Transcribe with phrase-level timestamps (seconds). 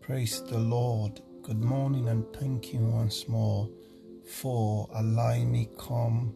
[0.00, 1.20] Praise the Lord.
[1.42, 3.68] Good morning and thank you once more
[4.24, 6.34] for allowing me come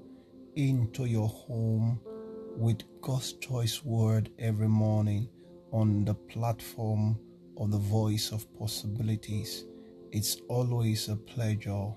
[0.55, 1.99] into your home
[2.57, 5.29] with God's choice word every morning
[5.73, 7.19] on the platform
[7.57, 9.65] of the voice of possibilities.
[10.13, 11.89] It's always a pleasure.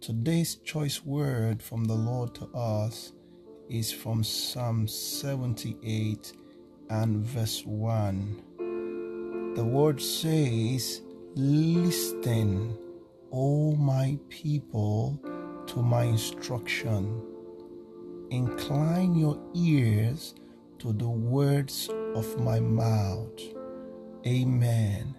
[0.00, 3.12] Today's choice word from the Lord to us
[3.68, 6.32] is from Psalm 78
[6.90, 8.55] and verse 1.
[9.56, 11.00] The word says,
[11.34, 12.76] Listen,
[13.32, 15.18] O my people,
[15.66, 17.22] to my instruction.
[18.30, 20.34] Incline your ears
[20.80, 23.40] to the words of my mouth.
[24.26, 25.14] Amen.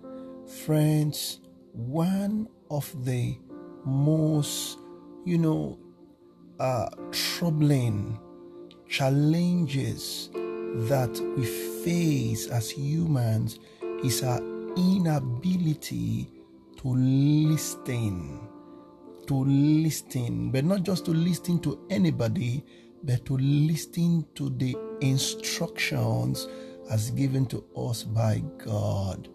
[0.66, 1.40] Friends,
[1.72, 3.40] one of the
[3.86, 4.78] most,
[5.26, 5.80] you know,
[6.60, 8.20] uh, troubling
[8.88, 11.44] challenges that we
[11.84, 13.58] face as humans
[14.04, 14.40] is our
[14.76, 16.30] inability
[16.78, 18.48] to listen.
[19.28, 22.64] To listen, but not just to listen to anybody,
[23.04, 26.48] but to listen to the instructions
[26.90, 29.28] as given to us by God.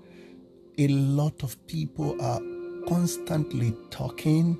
[0.78, 2.40] A lot of people are
[2.88, 4.58] constantly talking,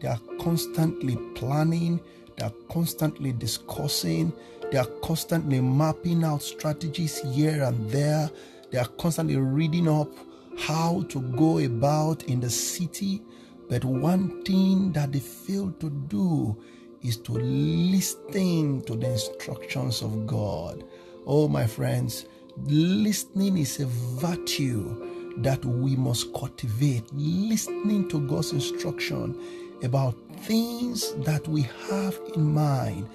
[0.00, 1.98] they are constantly planning,
[2.36, 4.32] they are constantly discussing,
[4.70, 8.30] they are constantly mapping out strategies here and there
[8.74, 10.10] they are constantly reading up
[10.58, 13.22] how to go about in the city.
[13.68, 16.60] But one thing that they fail to do
[17.00, 20.82] is to listen to the instructions of God.
[21.24, 22.24] Oh, my friends,
[22.64, 27.04] listening is a virtue that we must cultivate.
[27.12, 29.38] Listening to God's instruction
[29.84, 33.08] about things that we have in mind,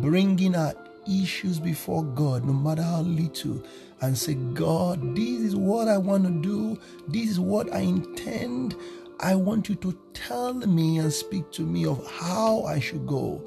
[0.00, 0.72] bringing our
[1.08, 3.62] issues before God, no matter how little,
[4.00, 8.76] and say, God, this is what I want to do, this is what I intend.
[9.20, 13.42] I want you to tell me and speak to me of how I should go.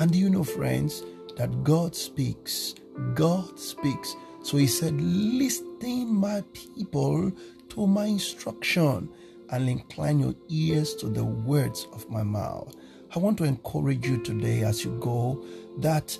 [0.00, 1.04] And do you know, friends,
[1.36, 2.74] that God speaks?
[3.14, 4.16] God speaks.
[4.42, 7.32] So he said, Listen, my people,
[7.70, 9.08] to my instruction
[9.50, 12.74] and incline your ears to the words of my mouth.
[13.14, 15.44] I want to encourage you today as you go
[15.78, 16.18] that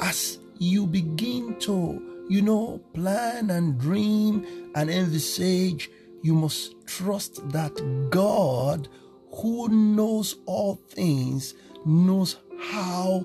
[0.00, 5.90] as you begin to, you know, plan and dream and envisage,
[6.22, 8.88] you must trust that God,
[9.32, 11.54] who knows all things,
[11.84, 13.24] knows how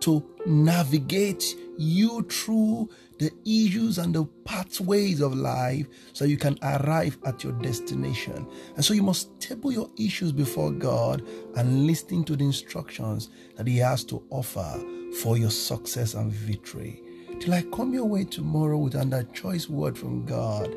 [0.00, 7.18] to navigate you through the issues and the pathways of life so you can arrive
[7.24, 8.46] at your destination.
[8.76, 13.66] And so you must table your issues before God and listen to the instructions that
[13.66, 14.82] He has to offer
[15.22, 17.02] for your success and victory.
[17.40, 20.74] Till I come your way tomorrow with another choice word from God,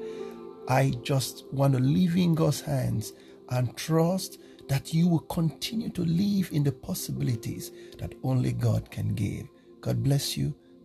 [0.68, 3.14] I just want to leave in God's hands
[3.50, 4.40] and trust
[4.70, 9.50] that you will continue to live in the possibilities that only God can give.
[9.82, 10.56] God bless you,